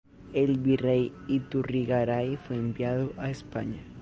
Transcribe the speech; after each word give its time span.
El 0.33 0.57
virrey 0.57 1.13
Iturrigaray 1.27 2.35
fue 2.35 2.55
enviado 2.55 3.13
a 3.17 3.29
España. 3.29 3.83